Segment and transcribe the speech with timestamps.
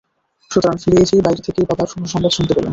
[0.51, 2.69] সুতরাং ফিরে এসেই বাইরে থেকেই বাবা শুভসংবাদ শুনতে পেলেন।